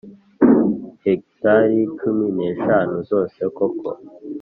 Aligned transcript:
hegitari 1.03 1.79
cumi 1.97 2.25
n 2.35 2.37
eshanu 2.49 2.95
zose 3.09 3.39
koko 3.57 3.89